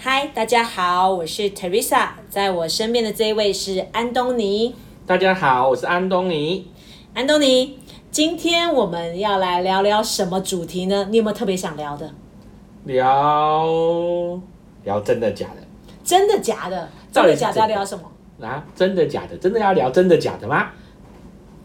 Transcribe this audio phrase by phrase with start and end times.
[0.00, 4.72] 嗨，大家好，我是 Teresa，在我身边的这一位是安东尼。
[5.04, 6.70] 大家好，我是安东尼。
[7.14, 11.08] 安东尼，今天我们要来聊聊什么主题呢？
[11.10, 12.14] 你有没有特别想聊的？
[12.84, 14.40] 聊
[14.84, 15.56] 聊真的假的
[16.04, 16.88] 真的假的？
[17.12, 18.08] 真的假的要聊什么？
[18.46, 18.64] 啊？
[18.76, 19.36] 真的假的？
[19.36, 20.70] 真的要聊真的假的吗？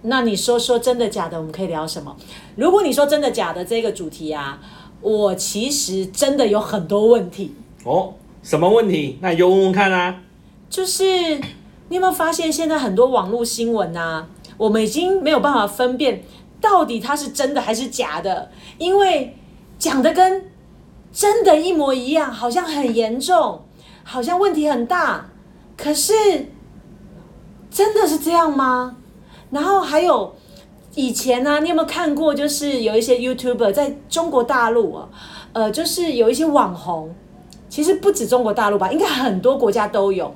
[0.02, 2.18] 那你说说真的假的，我们可以聊什么？
[2.56, 4.60] 如果你说真的假的这个主题啊，
[5.02, 7.54] 我其实真的有很多问题。
[7.86, 8.14] 哦，
[8.44, 9.18] 什么问题？
[9.22, 10.20] 那你就问问看啊。
[10.70, 11.04] 就是
[11.90, 14.28] 你有没有发现，现在很多网络新闻啊，
[14.58, 16.24] 我们已经没有办法分辨
[16.60, 19.38] 到底它是真的还是假的，因为
[19.80, 20.52] 讲的跟
[21.14, 23.64] 真的一模一样，好像很严重，
[24.04, 25.30] 好像问题很大，
[25.78, 26.14] 可是
[27.72, 28.98] 真的是这样吗？
[29.52, 30.36] 然后还有
[30.96, 32.34] 以前呢、你有没有看过？
[32.34, 35.10] 就是有一些 YouTuber 在中国大陆啊，
[35.54, 37.14] 呃，就是有一些网红，
[37.74, 40.32] 其实不止中国大陆吧，应该很多国家都有，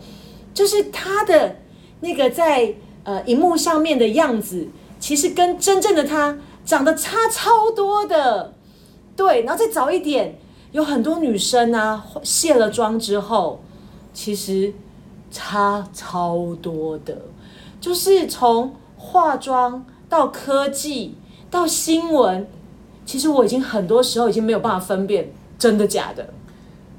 [0.55, 1.57] 就是他的
[1.99, 4.67] 那个在呃荧幕上面的样子，
[4.99, 8.55] 其实跟真正的他长得差超多的。
[9.15, 10.39] 对，然后再早一点，
[10.71, 13.61] 有很多女生啊，卸了妆之后，
[14.15, 14.73] 其实
[15.29, 17.21] 差超多的，
[17.79, 21.13] 就是从化妆到科技
[21.51, 22.47] 到新闻，
[23.05, 26.33] 其实我已经很多时候已经没有办法分辨真的假的。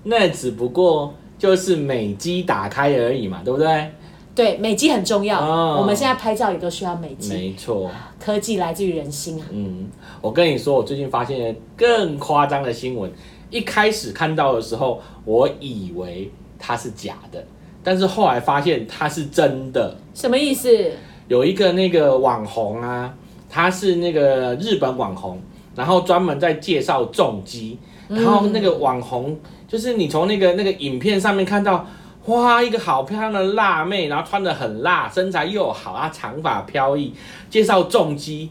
[0.09, 3.91] 那只不过就是美机打开而已嘛，对不对？
[4.35, 7.33] 对，美肌很重要，哦我们现在拍照也都需要美肌。
[7.33, 7.91] 没错。
[8.21, 9.47] 科技来自于人心啊。
[9.51, 9.89] 嗯，
[10.21, 13.11] 我跟你说，我最近发现更夸张的新闻。
[13.51, 17.45] 一开始看到的时候，我以为它是假的，
[17.83, 19.97] 但是后来发现它是真的。
[20.15, 20.93] 什么意思？
[21.27, 23.13] 有一个那个网红啊，
[23.51, 25.41] 他是那个日本网红，
[25.75, 29.37] 然后专门在介绍重击，然后那个网红
[29.69, 31.87] 就是你从那个那个影片上面看到，
[32.25, 37.13] 哇，一个好漂亮的辣妹，然后穿的很辣，身材又好，啊，长发飘逸，
[37.51, 38.51] 介绍重击，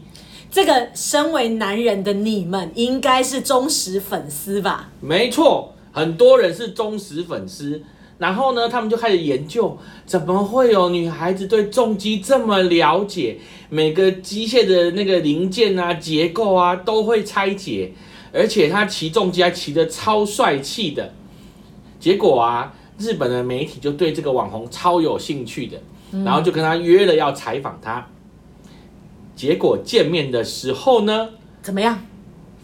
[0.50, 4.90] 这个身为男人的你们，应该是忠实粉丝吧？
[5.00, 7.82] 没错，很多人是忠实粉丝。
[8.18, 13.38] 然后呢，他们就开始研究，怎么会有女孩子对重机这么了解？
[13.68, 17.92] 每个机械的那个零件啊、结构啊都会拆解，
[18.38, 21.12] 而且他骑重机还骑得超帅气的。
[21.98, 25.80] 结果啊，日本的媒体就对这个网红超有兴趣的，
[26.24, 28.06] 然后就跟他约了要采访他。
[29.34, 31.98] 结果见面的时候呢，怎么样？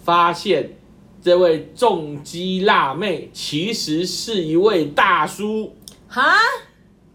[0.04, 0.76] 发现
[1.20, 5.74] 这位重击辣妹其实是一位大叔。
[6.08, 6.22] 哈？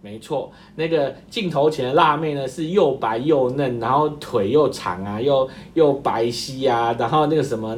[0.02, 7.78] 没错，那个镜头前的辣妹呢是又白又嫩，然后腿又长啊，又又白皙啊，然后那个什么，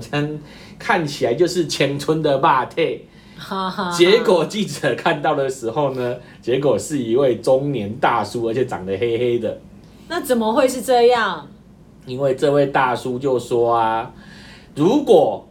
[0.82, 2.68] 看看起来就是青春的霸。
[3.96, 9.60] 结果记者看到的时候呢，结果是一位中年大叔，而且长得黑黑的。
[10.08, 11.48] 那怎么会是这样？
[12.06, 14.12] 因为这位大叔就说啊，
[14.76, 15.48] 如果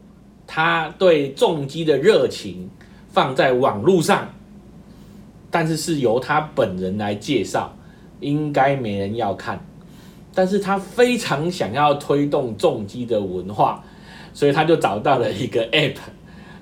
[0.47, 2.69] 他对重击的热情
[3.09, 4.29] 放在网络上，
[5.51, 7.75] 但是是由他本人来介绍，
[8.21, 9.65] 应该没人要看。
[10.33, 13.83] 但是他非常想要推动重击的文化，
[14.33, 15.97] 所以他就找到了一个 app，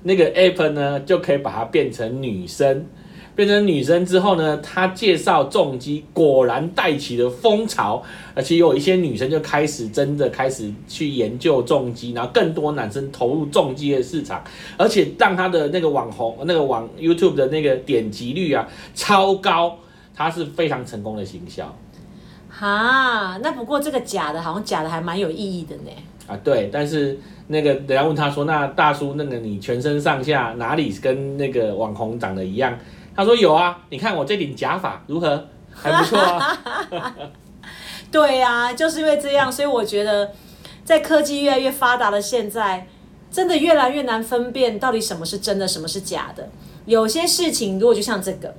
[0.03, 2.85] 那个 app 呢就可以把它变成女生。
[3.35, 8.03] 变成女生之后呢，他介绍重机果然带起了风潮，
[8.35, 14.43] 而且有一些女生就开始真的开始去研究重机，然后更多男生投入重机的市场，
[14.75, 19.77] 而且让他的那个网红那个网 YouTube 的那个点击率啊超高，
[20.13, 21.73] 他是非常成功的行销
[22.49, 25.91] 哈，那不过这个假的，好像假的还蛮有意义的呢。
[26.27, 26.37] 啊。
[26.43, 27.17] 对，但是
[27.51, 32.77] 那个人家问他说，那大叔那个你全身上下哪里跟那个网红长得一样？
[33.15, 35.47] 他说有啊，你看我这顶假发如何？
[35.73, 36.57] 还不错啊。
[38.11, 40.31] 对呀、就是因为这样，所以我觉得
[40.83, 42.87] 在科技越来越发达的现在，
[43.31, 46.49] 真的越来越难分辨到底什么是真的，什么是假的。
[46.85, 48.53] 有些事情如果就像这个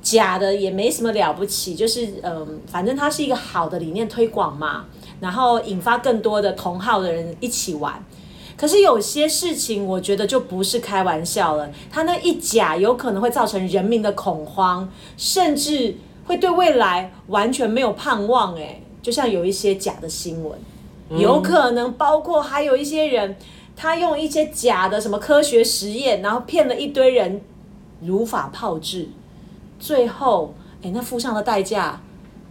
[0.00, 4.84] 假的也没什么了不起，就是嗯，反正它是一个好的理念推广嘛，
[5.20, 8.02] 然后引发更多的同好的人一起玩。
[8.62, 11.68] 可是有些事情，我觉得就不是开玩笑了。
[11.90, 18.56] 他那一假有可能会造成人民的恐慌，甚至会对未来完全没有盼望。
[18.56, 20.56] 哎，就像有一些假的新闻，
[21.20, 23.36] 有可能包括还有一些人，
[23.74, 27.40] 他用一些假的什么科学实验，然后骗了一堆人，
[28.00, 29.08] 如法炮制，
[29.80, 32.00] 最后，哎，那付上的代价。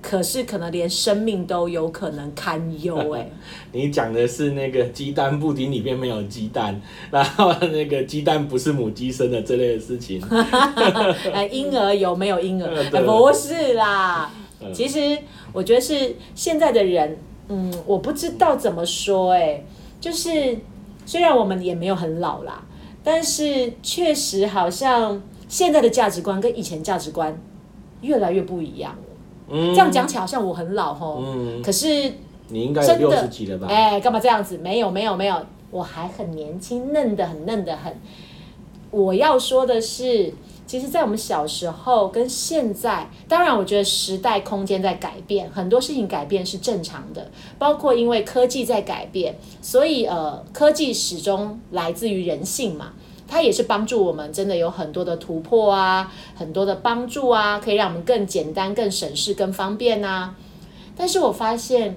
[0.01, 3.29] 可是可能连生命都有可能堪忧哎！
[3.71, 6.81] 你讲的是那个鸡蛋布丁里面没有鸡蛋，
[7.11, 10.19] 然后那个鸡蛋不是母鸡生的这类的事情。
[11.31, 12.89] 哎，婴儿有没有婴儿？
[13.05, 14.31] 不是啦。
[14.73, 15.17] 其实
[15.53, 17.17] 我觉得是现在的人，
[17.49, 19.63] 嗯，我不知道怎么说哎，
[19.99, 20.57] 就是
[21.05, 22.63] 虽然我们也没有很老啦，
[23.03, 27.39] 但是确实好像现在的价值观跟以前价值观
[28.01, 28.95] 越来越不一样。
[29.51, 31.23] 这样讲起来好像我很老吼，
[31.63, 32.13] 可是
[32.47, 33.67] 你应该有六十几了吧？
[33.67, 34.57] 哎，干嘛这样子？
[34.57, 37.95] 没有没有没有，我还很年轻，嫩的很，嫩的很。
[38.89, 40.33] 我要说的是，
[40.67, 52.91] 其实，在我们小时候跟现在，当然，我觉得时代空间在改变，很多事情改变是正常的，包括因为科技在改变，所以呃，科技始终来自于人性嘛。
[53.31, 60.35] 它也是帮助我们，真的有很多的突破啊，很多的帮助啊，可以让我们更简单、更省事、更方便呐。
[60.97, 61.95] 但是我发现，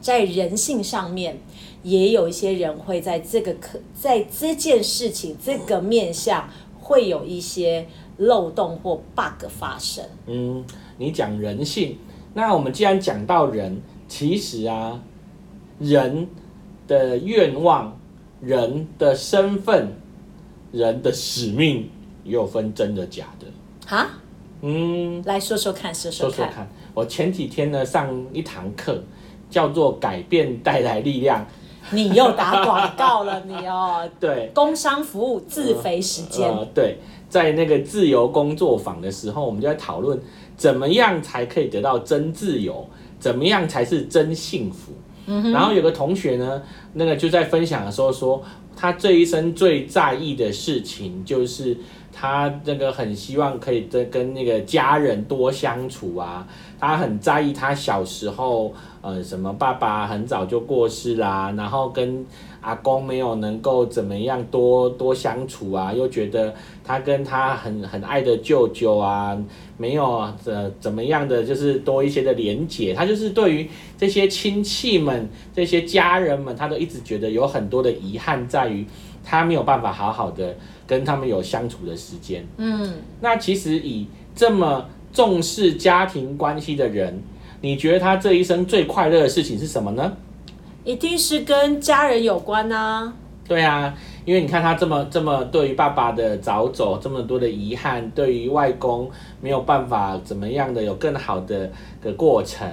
[0.00, 1.38] 在人性上面，
[1.84, 6.50] 也有一些人会在这个可在这件事情这个面向，
[6.80, 10.04] 会有一些漏洞或 bug 发生。
[10.26, 10.64] 嗯，
[10.96, 11.96] 你讲人性，
[12.34, 15.00] 那我们既然讲到人，其实啊，
[15.78, 16.26] 人
[16.88, 17.96] 的愿望、
[18.40, 19.92] 人的身份。
[20.72, 21.88] 人的使命
[22.24, 24.06] 也有分真的假的啊？
[24.60, 26.68] 嗯，来说说看，说说看。
[26.92, 29.02] 我前几天呢上一堂课，
[29.48, 31.46] 叫做“改变带来力量”。
[31.92, 34.06] 你又打广告了，你哦。
[34.18, 36.52] 对，工商服务自肥时间。
[36.74, 36.98] 对，
[37.28, 40.20] 在那个自由工作坊的时候，我们就在讨论
[40.56, 42.84] 怎么样才可以得到真自由，
[43.20, 44.92] 怎么样才是真幸福。
[45.30, 46.60] 嗯然后有个同学呢，
[46.94, 48.42] 那个就在分享的时候说。
[48.80, 51.76] 他这一生最在意的事情，就是
[52.18, 56.46] 他这个很希望可以跟跟那个家人多相处啊。
[56.80, 58.72] 他很在意他小时候，
[59.02, 62.24] 呃，什么爸爸很早就过世啦，然后跟
[62.60, 66.54] 阿公没有能够怎么样多多相处啊，又觉得
[66.84, 69.36] 他跟他很很爱的舅舅啊，
[69.76, 72.94] 没有呃怎么样的，就是多一些的连结。
[72.94, 78.86] 他就是对于这些亲戚们、这些家人们，他都一直觉得有很多的遗憾，在于
[79.24, 80.56] 他没有办法好好的
[80.86, 82.46] 跟他们有相处的时间。
[82.56, 84.84] 嗯，那其实以这么。
[85.10, 87.22] 重视家庭关系的人，
[87.62, 90.12] 你觉得他这一生最快乐的事情是什么呢？
[90.84, 93.12] 一定是跟家人有关啊。
[93.48, 93.92] 对啊，
[94.26, 99.10] 因为你看他这么这么对于爸爸的早走这么多的遗憾，对于外公
[99.40, 101.72] 没有办法怎么样的有更好的
[102.02, 102.68] 的过程，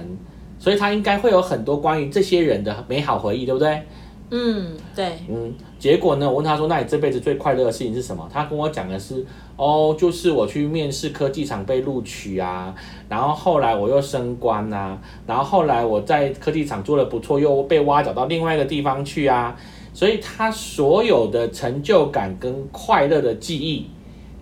[0.58, 3.82] 所以他应该会有很多关于这些人的美好回忆，对不对？
[4.28, 6.28] 嗯，对，嗯，结果呢？
[6.28, 9.24] 我问他说：“那你这辈子最快乐的事情是什么？”他跟我讲的是
[9.56, 12.74] ：“哦，就是我去面试科技厂被录取啊，
[13.08, 19.56] 然后后来我又升官呐，然后后来我在科技厂做的不错，又被挖角到另外一个地方去啊。
[19.94, 23.86] 所以他所有的成就感跟快乐的记忆，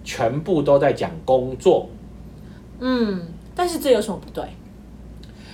[0.03, 1.87] 全部都在讲工作。
[2.81, 3.21] 嗯，
[3.55, 4.43] 但是这有什么不对？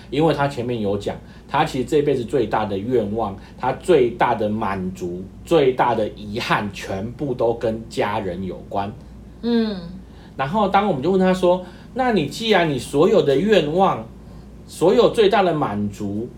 [0.09, 1.17] 因为他前面有讲。”
[1.53, 8.93] 他其实这辈子最大的愿望，他最大的满足，最大的遗憾，全部都跟家人有关。
[9.43, 9.77] 嗯，
[10.37, 14.07] 然后当我们就问他说：“那你既然你所有的愿望，
[14.69, 16.29] 所有最大的满足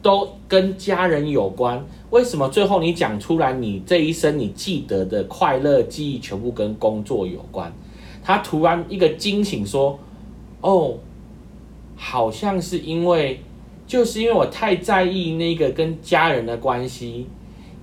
[0.00, 7.72] 都跟家人有关，为什么最后你讲出来，你这一生你记得的快乐记忆全部跟工作有关？”
[8.22, 9.98] 他突然一个惊醒说
[10.62, 10.94] ：“哦，
[11.96, 13.42] 好像是因为。”
[13.90, 17.26] 就是因为我太在意那个跟家人的关系，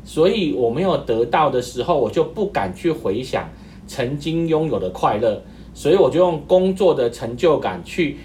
[0.05, 3.49] 所以我没有得到的时候，我就不敢去回想
[3.85, 8.15] 曾经拥有的快乐，所以我就用工作的成就感去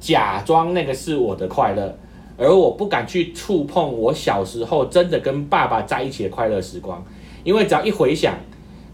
[0.00, 1.94] 假装那个是我的快乐，
[2.38, 7.04] 而我不敢去触碰我小时候真的跟爸爸在一起的快乐时光，
[7.44, 8.38] 因为只要一回想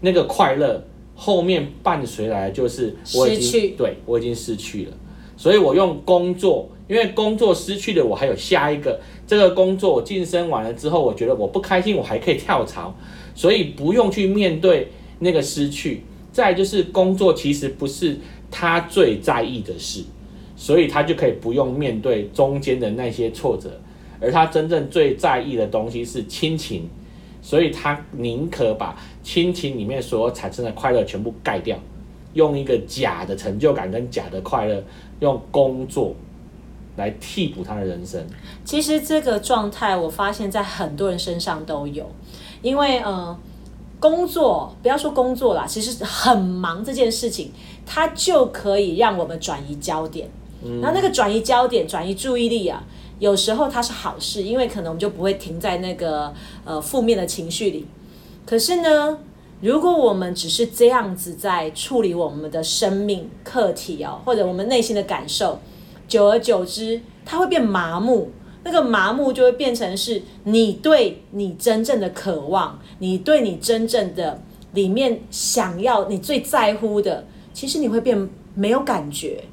[0.01, 0.83] 那个快乐，
[1.15, 4.91] 后面伴随来就是我已经对我已经失去了，
[5.37, 6.67] 所以我用工作。
[6.87, 12.95] 因为工作失去了，我还有下一个这个工作，我晋升完了之后，我觉得我不开心，我还可以跳槽，
[13.33, 14.89] 所以不用去面对
[15.19, 16.01] 那个失去。
[16.31, 18.17] 再就是工作其实不是
[18.51, 20.03] 他最在意的事，
[20.57, 23.79] 所以他就可以不用面对中间的那些挫折，
[24.19, 26.89] 而他真正最在意的东西是亲情，
[27.41, 31.79] 所以他宁可把亲情里面所产生的快乐全部盖掉，
[32.33, 34.83] 用一个假的成就感跟假的快乐，
[35.21, 36.13] 用工作
[36.95, 38.25] 来替补他的人生。
[38.63, 42.09] 其实这个状态，我发现在很多人身上都有，
[42.61, 43.37] 因为呃，
[43.99, 47.51] 工作不要说工作啦，其实很忙这件事情，
[47.85, 50.29] 它就可以让我们转移焦点。
[50.81, 52.83] 然后那个转移焦点、转移注意力啊，
[53.19, 56.33] 有时候它是好事，因为可能我们就不会停在那个
[56.63, 57.85] 呃负面的情绪里。
[58.47, 59.19] 可是呢，
[59.61, 65.59] 如果我们只是这样子在处理我们的生命课题哦，或者我们内心的感受，
[66.07, 68.31] 久而久之，它会变麻木。
[68.63, 74.41] 那个麻木就会变成是你对你真正的渴望，你对你真正的
[74.73, 79.43] 里面想要，你最在乎的，其实你会变没有感觉。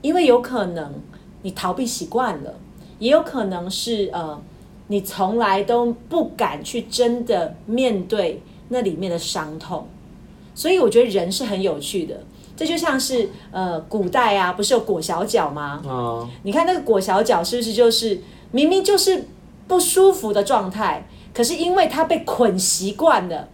[0.00, 0.94] 因为有可能
[1.42, 2.54] 你逃避习惯了，
[2.98, 4.40] 也有可能是呃，
[4.86, 9.88] 你从来都不敢去真的面对那里面的伤痛，
[10.54, 12.22] 所以我觉得人是很有趣的。
[12.58, 15.80] 这就像是呃，古代啊，不是有裹小脚吗？
[15.86, 19.28] 哦，你看那个裹小脚是不是就是明明就是
[19.66, 23.48] 不舒服的状态，可是因为它被捆习惯了，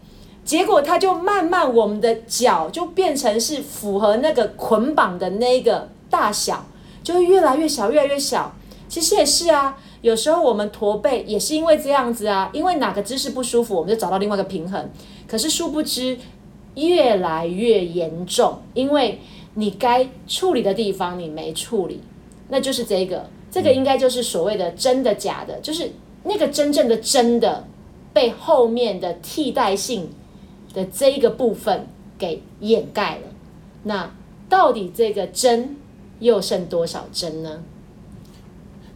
[0.45, 5.91] 结果它就慢慢我们的脚就变成是符合那个捆绑的那个。
[6.11, 6.65] 大小
[7.03, 8.55] 就会越来越小，越来越小。
[8.89, 14.89] 其实也是啊，有时候我们驼背也是因为这样子啊，因为哪个姿势不舒服，我们就找到另外一个平衡。
[15.27, 16.17] 可是殊不知
[16.75, 19.19] 越来越严重，因为
[19.55, 22.01] 你该处理的地方你没处理，
[22.49, 25.91] 那就是这个，这个应该就是所谓的真的假的，就是
[26.25, 27.67] 那个真正的真的
[28.13, 30.09] 被后面的替代性
[30.73, 31.87] 的这一个部分
[32.19, 33.23] 给掩盖了。
[33.83, 34.15] 那
[34.49, 35.77] 到底这个真？
[36.21, 37.61] 又剩多少真呢？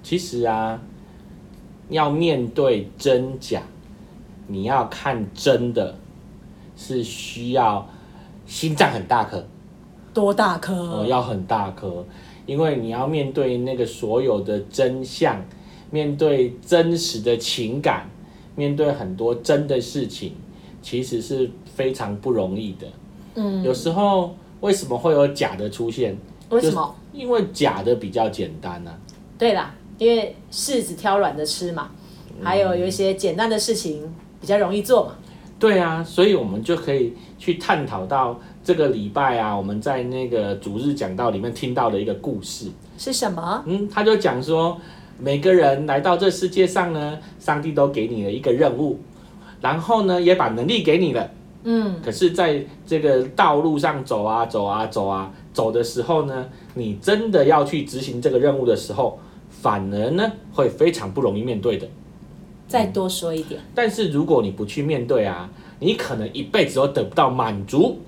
[0.04, 0.80] 其实啊，
[1.90, 3.60] 要面对真假，
[4.46, 5.98] 你要看真的，
[6.78, 7.86] 是需要
[8.46, 9.44] 心脏很大颗，
[10.14, 11.04] 多大颗？
[11.06, 12.04] 要很大颗，
[12.46, 15.44] 因为你要面对那个所有的真相，
[15.90, 18.08] 面对真实的情感，
[18.54, 20.32] 面对很多真的事情，
[20.80, 22.86] 其实是非常不容易的。
[23.34, 26.16] 嗯，有时候为什么会有假的出现？
[26.50, 26.94] 为什么？
[27.12, 28.94] 因为假的比较简单呢。
[29.36, 31.90] 对啦，因为柿子挑软的吃嘛，
[32.42, 34.02] 还有有一些简单的事情
[34.40, 35.16] 比较容易做嘛。
[35.58, 43.62] 对啊，所以我们就可以去探讨到这个礼拜啊，我们在那个主日讲道里面听到的一个故事是什么？
[43.66, 44.80] 嗯，他就讲说，
[45.18, 49.00] 每个人来到这世界上呢，上帝都给你了一个任务，
[49.60, 51.28] 然后呢，也把能力给你了。
[51.64, 55.32] 嗯，可是在这个道路上走啊走啊走啊。
[55.52, 59.18] 走的时候呢，你真的要去执行这个任务的时候，
[59.50, 61.88] 反而呢会非常不容易面对的。
[62.68, 67.98] 再多说一点，但是如果你不去面对啊，你可能一辈子都得不到满足。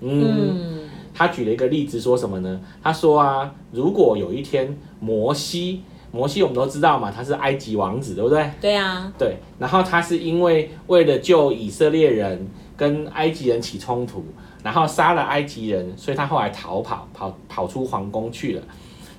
[0.00, 2.60] 嗯，他举了一个例子，说什么呢？
[2.82, 5.82] 他说啊，如果有一天摩西，
[6.12, 8.50] 摩西我们都知道嘛，他是埃及王子，对不对？
[8.60, 9.36] 对啊，对。
[9.58, 12.46] 然后他是因为为了救以色列人，
[12.76, 14.24] 跟埃及人起冲突。
[14.62, 18.62] 然后杀了埃及人，所以他后来逃跑，跑跑出皇宫去了。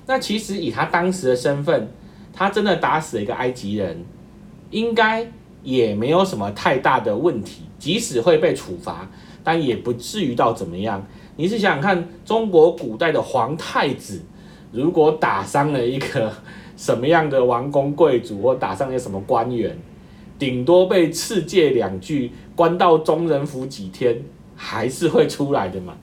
[0.06, 1.88] 那其实以他当时的身份，
[2.34, 4.04] 他真的打死了一个埃及人，
[4.70, 5.30] 应该
[5.62, 7.62] 也没有什么太大的问题。
[7.78, 9.08] 即使会被处罚，
[9.44, 11.06] 但也不至于到怎么样。
[11.36, 14.22] 你是想想看，中国古代的皇太子，
[14.72, 16.32] 如果打伤了一个
[16.76, 19.76] 什么样的王公贵族，或打伤了什么官员，
[20.38, 24.20] 顶多被赐戒两句，关到中人府几天。
[24.60, 25.96] 还是会出来的嘛？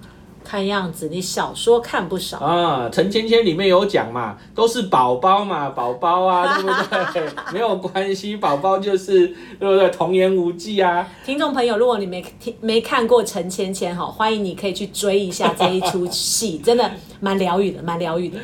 [0.46, 6.70] 看样子你小说看不少啊，《陈芊芊》里面有讲嘛，都是宝宝嘛，宝宝啊， 对不
[7.14, 7.24] 对？
[7.52, 9.28] 没有关系，宝宝就是
[9.60, 9.90] 对不对？
[9.90, 11.06] 童言无忌啊。
[11.26, 18.38] 听众朋友，如果你没听没看过《陈芊芊》哈，欢迎你可以去追一下这一出戏， 真的蛮疗愈的，蛮疗愈的。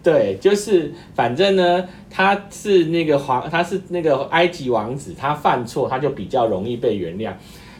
[0.00, 7.32] 对，就是反正呢，他是那个皇，他是那个埃及王子，他犯错他就比较容易被原谅。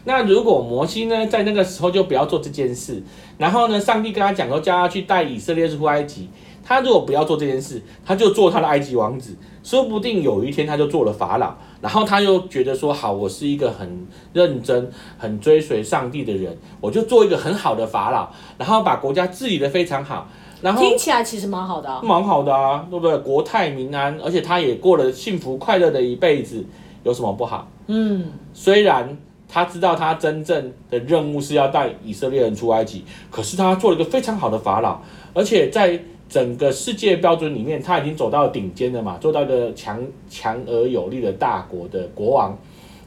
[0.04, 3.02] 那如果摩西呢，在那个时候就不要做这件事，
[3.38, 6.28] 然后呢，上帝跟他讲说，叫他去带以色列出埃及。
[6.64, 18.28] 他如果不要做这件事，他就做他的埃及王子，说不定有一天他就做了法老，然后他又觉得说，好，我是一个很认真、很追随上帝的人，我就做一个很好的法老，
[18.58, 20.28] 然后把国家治理的非常好。
[20.60, 23.16] 然后听起来其实蛮好的，蛮好的啊，对不对？
[23.18, 26.62] 国泰民安，而且他也过了幸福快乐的一辈子，
[27.02, 27.66] 有什么不好？
[27.86, 29.16] 嗯，虽然。
[29.48, 35.00] 他知道他真正的任务是要带以色列人出埃及，可是他做了一个非常好的法老，
[35.34, 42.56] 而且在整个世界标准里面，他已经走到顶尖了嘛，做到一个强强而有力的大国的国王。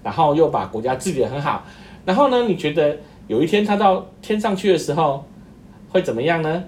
[0.04, 1.64] 然后又把国家治理得很好，
[2.06, 5.24] 然后呢，你觉得有一天他到天上去的时候
[5.92, 6.64] 会怎么样呢？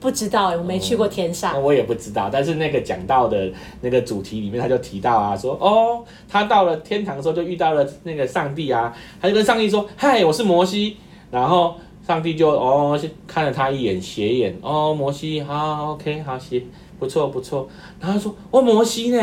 [0.00, 1.60] 不知道，我没去过天上。
[1.60, 3.50] 我也不知道，但是那个讲到的
[3.80, 10.96] 那个主题里面，他就提到啊，说哦，他到了天堂的时候就遇到了那个上帝啊，他就跟上帝说：“嗨，我是摩西。”
[11.32, 11.76] 然后
[12.06, 16.64] 上帝就哦看了他一眼，斜眼哦，摩西好，OK，好，行，
[17.00, 17.68] 不错不错。
[18.00, 19.20] 然后说：“我摩西呢？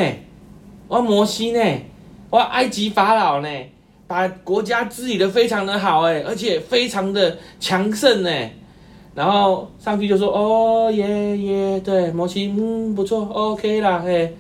[0.90, 1.60] 我摩西呢？
[2.30, 3.48] 我埃及法老呢？
[4.08, 8.30] 把国家治理的非常的好哎，而且非常的强盛呢。”
[9.16, 14.36] 然后上帝就说：“哦耶耶，对，摩西，嗯，不错，OK 啦，嘿。”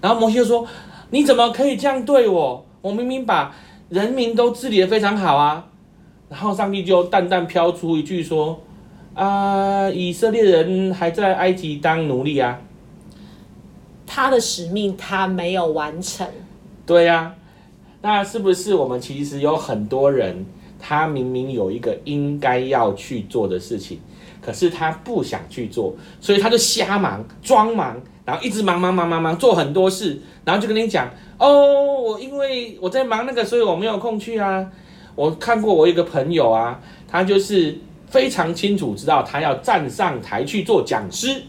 [0.00, 0.64] 然后摩西就说
[1.10, 2.64] ：“你怎么可以这样对我？
[2.80, 3.52] 我明明把
[3.88, 5.66] 人民都治理的非常好啊。”
[6.30, 8.60] 然后上帝就淡淡飘出一句说
[9.14, 12.60] ：“啊，以色列人还在埃及当奴隶啊。”
[14.06, 16.24] 他的使命他没有完成。
[16.86, 17.34] 对呀，
[18.02, 20.46] 那是不是我们其实有很多人，
[20.78, 23.98] 他明明有一个应该要去做的事情？
[24.40, 34.66] 可是他不想去做，所以他就瞎忙、装忙，然后一直忙忙忙忙忙做很多事，然后就跟你讲：“哦，我因为我在忙那个，所以我没有空去啊。”
[35.16, 41.42] 我看过我一个朋友啊，他就是非常清楚知道他要站上台去做讲师，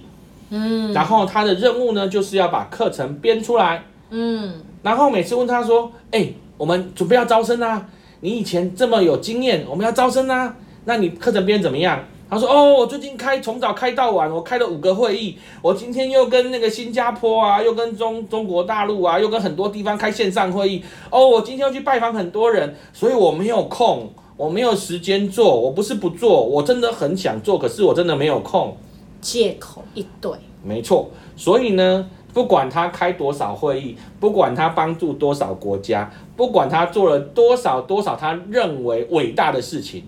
[0.50, 7.88] 嗯，然后他的任务呢就是要把课程编出来，嗯，然后每次问他说：“哎，我们准备要招生啊，
[8.20, 15.38] 你以前这么有经验，我们要招生啊，那你课程编怎么样？”他说：“哦，我最近开从早开到晚，我开了五个会议。
[15.62, 20.82] 我今天又跟那个新加坡啊，又跟中中国大陆啊，又跟很多地方开线上会议。
[21.10, 25.60] 哦，我今天要去拜访很多人，所以我没有空，我没有时间做。
[25.60, 28.78] 我不是不做，我真的很想做，可是我真的没有空。
[29.20, 30.32] 借口一堆，
[30.64, 31.10] 没错。
[31.36, 40.06] 所以呢，不管他开多少会议，不管他帮助多少国家，不管他做了多少多少他认为伟大的事情，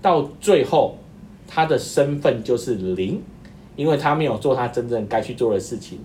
[0.00, 0.96] 到最后。”
[1.52, 3.20] 他的身份就是零，
[3.74, 5.98] 因为他没有做他真正该去做的事情。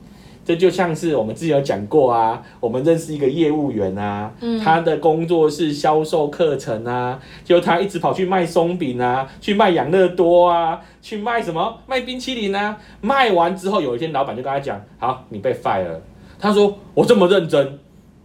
[0.43, 4.31] 这就像是我们之前有讲过啊，我们认识一个业务员啊，
[4.63, 16.01] 他的工作是销售课程啊，就他一直跑去卖松饼啊，去卖养乐多啊，去卖什么卖冰淇淋啊，卖完之后有一天老板就跟他讲：“好，你被 fire 了。”
[16.37, 17.79] 他说：“我这么认真，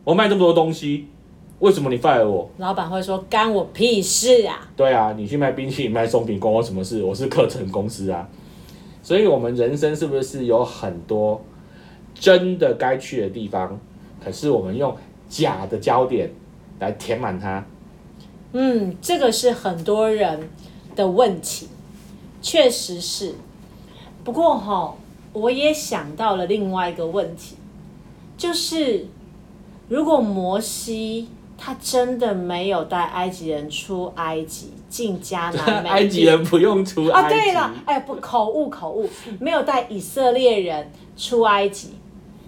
[0.04, 1.08] 我卖这么多东西。”
[1.60, 2.48] 为什么你 fire 我？
[2.56, 4.66] 老板会说干我屁事啊！
[4.74, 7.02] 对啊，你去卖冰淇淋、卖松饼，关我什么事？
[7.02, 8.26] 我是课程公司啊。
[9.02, 11.44] 所以，我们人生是不是有很多
[12.14, 13.78] 真的该去的地方？
[14.24, 14.96] 可是我们用
[15.28, 16.30] 假的焦点
[16.78, 17.62] 来填满它。
[18.52, 20.48] 嗯，这个是很多人
[20.96, 21.68] 的问题，
[22.40, 23.34] 确实是。
[24.24, 24.94] 不过哈，
[25.34, 27.56] 我也想到了另外一个问题，
[28.38, 29.04] 就是
[29.90, 31.28] 如果摩西。
[31.62, 35.90] 他真的没有带埃及人出埃及，进迦南 美。
[35.90, 37.28] 埃及人不用出埃及。
[37.28, 39.06] 啊，对了，哎，不，口误，口误，
[39.38, 41.90] 没有带以色列人出埃及。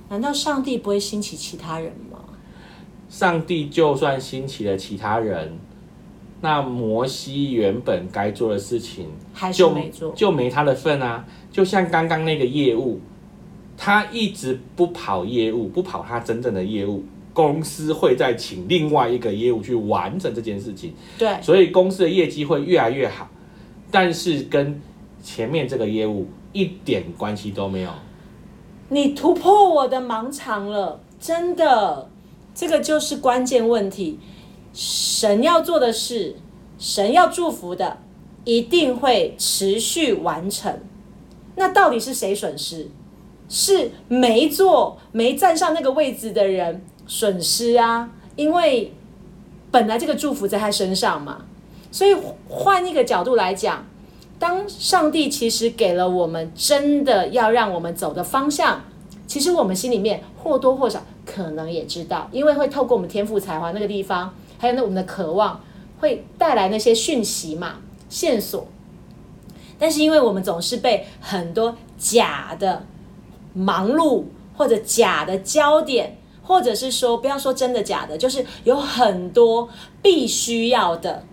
[0.08, 2.20] 难道上帝不会兴起其他人吗？
[3.10, 5.58] 上帝就算兴起了其他人，
[6.40, 11.22] 那摩西原本该做的事情还是没做，就没他的份啊。
[11.50, 12.98] 就像刚刚那个业务，
[13.76, 17.04] 他一直不跑业务，不跑他真正的业务。
[17.32, 23.28] 公司会再请另外一个业务去完成这件事情，对，所以公司的业绩会越来越好，
[23.90, 24.80] 但是跟
[25.22, 27.90] 前面这个业务一点关系都没有。
[28.90, 32.10] 你突破我的盲肠了，真的，
[32.54, 34.18] 这个就是关键问题。
[34.74, 36.36] 神要做的事，
[36.78, 37.98] 神要祝福的，
[38.44, 40.80] 一定会持续完成。
[41.56, 42.88] 那到底是谁损失？
[43.48, 46.82] 是没做、没站上那个位置的人。
[47.14, 48.90] 损失啊，因为
[49.70, 51.44] 本来这个祝福在他身上嘛，
[51.90, 52.16] 所以
[52.48, 53.84] 换一个角度来讲，
[54.38, 58.80] 当上帝其实给了我们真的要让我们走的方向，
[59.26, 65.60] 其实我们心里面或多或少可能也知道，因为会透过我们天赋才华那个地方，还有那我们的渴望，
[66.00, 67.74] 会带来那些讯息嘛
[68.08, 68.66] 线索，
[69.78, 72.86] 但是因为我们总是被很多假的
[73.52, 74.24] 忙碌
[74.56, 76.16] 或者假的焦点。
[76.42, 79.68] 或者是说，不要说真的假的，就是有很多
[80.02, 81.24] 必须要的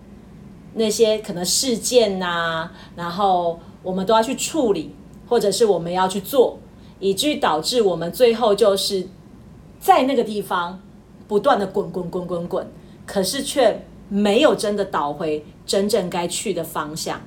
[0.74, 4.94] 那些可能事件呐，然后我们都要去处理，
[5.28, 6.58] 或者是我们要去做，
[7.00, 9.08] 以至于导致我们最后就是
[9.80, 10.80] 在那个地方
[11.26, 12.66] 不断的滚滚滚滚滚，
[13.04, 17.20] 可是却没有真的导回真正该去的方向。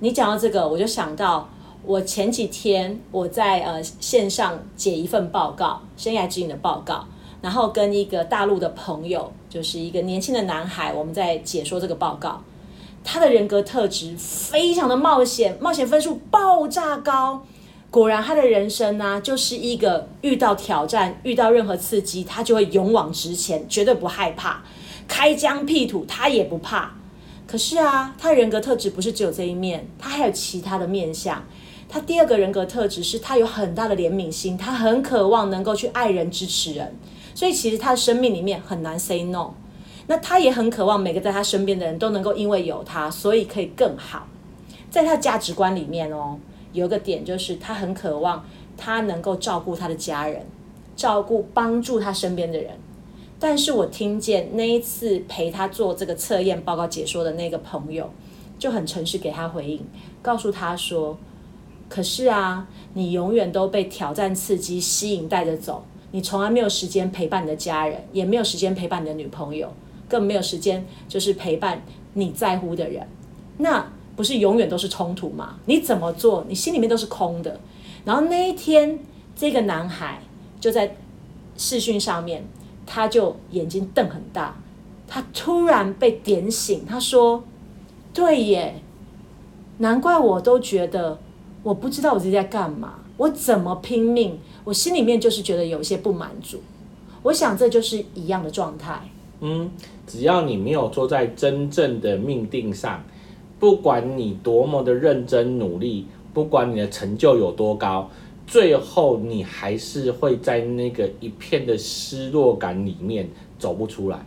[0.00, 1.48] 你讲到这个，我就想到。
[1.84, 7.06] 我前几天我在呃线上解一份报告，生涯指引的报告。
[7.40, 12.40] 然后跟一个大陆的朋友，就是一个年轻的男孩，我们在解说这个报告。
[13.02, 17.44] 他的人格特质非常的冒险，冒险分数爆炸高。
[17.90, 24.62] 果然，他的人生呢，就是一个遇到挑战、遇到任何刺激，他就会勇往直前，绝对不害怕，
[25.08, 26.94] 开疆辟土他也不怕。
[27.44, 31.44] 可是啊，他人格特质不是只有这一面，他还有其他的面相。
[31.92, 36.96] 他第二个人格特质是他有很大的怜悯心，他很渴望能够去爱人、支持人，
[37.34, 39.50] 所以其实他的生命里面很难 say no。
[40.06, 44.26] 那他也很渴望每个在他身边的人都能够因为有他，所以可以更好。
[44.90, 46.38] 在他的价值观里面哦，
[46.72, 48.42] 有一个点就是他很渴望
[48.78, 50.46] 他能够照顾他的家人，
[50.96, 52.70] 照顾帮助他身边的人。
[53.38, 58.10] 但是我听见那一次陪他做这个测验报告解说的那个朋友，
[58.58, 59.86] 就很诚实给他回应，
[60.22, 61.18] 告诉他说。
[61.92, 69.70] 可是啊，你永远都被挑战、刺激、吸引带着走，你从来没有时间陪伴你的家人，也没有时间陪伴你的女朋友，
[70.08, 71.82] 更没有时间就是陪伴
[72.14, 73.06] 你在乎的人。
[73.58, 75.58] 那不是永远都是冲突吗？
[75.66, 77.60] 你怎么做，你心里面都是空的。
[78.06, 78.98] 然后那一天，
[79.36, 80.22] 这个男孩
[80.58, 80.96] 就在
[81.58, 82.42] 视讯上面，
[82.86, 84.56] 他就眼睛瞪很大，
[85.06, 87.44] 他突然被点醒，他说
[88.14, 88.76] ：“对耶，
[89.76, 91.18] 难怪我都觉得。”
[91.62, 96.60] 我不知道我自己在干嘛，我怎么拼命，我心里面就是觉得有一些不满足。
[97.22, 99.08] 我想这就是一样的状态。
[99.40, 99.70] 嗯，
[100.06, 103.04] 只要你没有坐在真正的命定上，
[103.60, 108.10] 不管你多么的认真努力，不管你的成就有多高，
[108.46, 114.26] 最后你还是会在那个一片的失落感里面走不出来。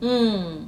[0.00, 0.66] 嗯，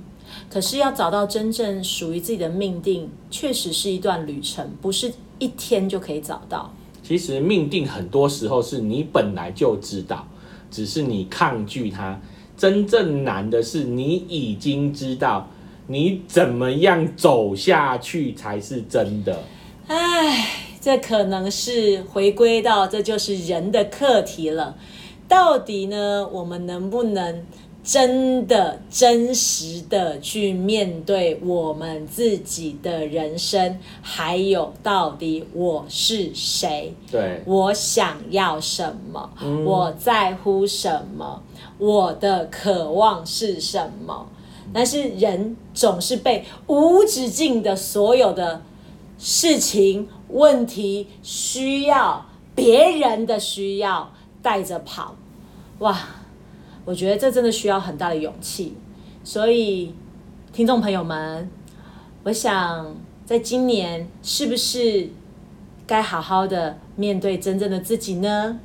[0.49, 5.12] 可是要找到真正属于自己的命定，确实是一段旅程，不是。
[5.40, 6.72] 一天就可以找到。
[7.03, 10.29] 其实命定很多时候是你本来就知道，
[10.70, 12.20] 只是你抗拒它。
[12.57, 15.48] 真正难的是你已经知道，
[15.88, 19.42] 你怎么样走下去才是真的。
[19.88, 20.46] 唉，
[20.81, 24.76] 这可能是回归到这就是人的课题了。
[25.26, 27.44] 到底呢，我们能不能？
[27.83, 36.95] 真的、真实的去面对我们自己的人生，还有到底我是谁？
[37.11, 39.31] 对，我想要什么？
[39.64, 41.43] 我在乎什么？
[41.79, 44.27] 我的渴望是什么？
[44.73, 48.62] 但是人总是被无止境的所有的
[49.19, 54.12] 事情、问题、需要、别人的需要
[54.43, 55.16] 带着跑，
[55.79, 55.99] 哇！
[56.90, 58.74] 我觉得这真的需要很大的勇气，
[59.22, 59.94] 所以
[60.53, 61.48] 听众朋友们，
[62.24, 65.09] 我想在今年是不是
[65.87, 68.59] 该好好的面对真正的自己呢？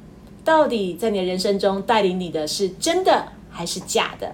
[0.43, 4.33] 到底在你的人生中带领你的是真的还是假的？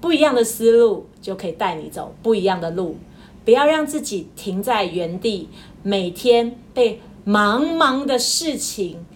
[0.00, 2.96] 不一样的思路就可以带你走不一样的路，
[3.44, 5.48] 不要让自己停在原地，
[5.84, 9.06] 每天被茫茫的事情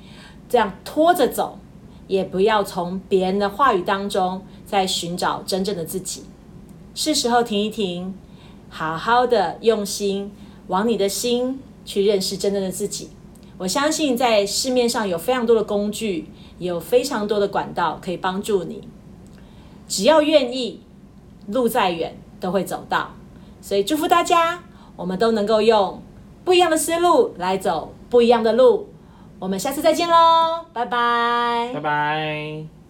[0.49, 1.59] 这样拖着走。
[2.07, 6.25] 也不要从别人的话语当中在寻找真正的自己，
[6.95, 8.15] 是时候停一停，
[8.69, 10.31] 好好的用心
[10.69, 13.11] 往你的心去认识真正的自己。
[13.59, 18.87] 我相信在市面上有非常多的工具，有非常多的管道可以帮助你。
[19.89, 20.81] 只要愿意，
[21.47, 23.13] 路再远都会走到。
[23.61, 24.63] 所以祝福大家，
[24.95, 26.03] 我们都能够用
[26.45, 28.89] 不一样的思路来走不一样的路。
[29.39, 32.76] 我们下次再见喽，拜拜，拜拜。